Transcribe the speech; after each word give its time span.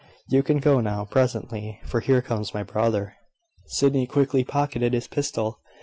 You 0.29 0.41
can 0.41 0.57
go 0.57 0.79
now, 0.81 1.05
presently, 1.05 1.79
for 1.85 1.99
here 1.99 2.23
comes 2.23 2.55
my 2.55 2.63
brother." 2.63 3.13
Sydney 3.67 4.07
quickly 4.07 4.43
pocketed 4.43 4.93
his 4.93 5.07
pistol. 5.07 5.59